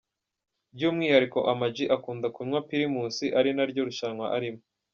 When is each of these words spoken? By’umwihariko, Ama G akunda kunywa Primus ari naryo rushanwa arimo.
By’umwihariko, 0.75 1.39
Ama 1.51 1.65
G 1.75 1.77
akunda 1.95 2.27
kunywa 2.35 2.63
Primus 2.69 3.15
ari 3.39 3.49
naryo 3.57 3.81
rushanwa 3.87 4.25
arimo. 4.37 4.61